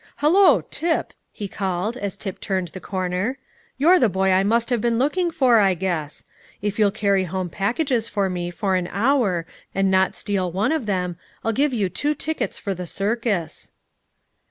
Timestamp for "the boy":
3.99-4.31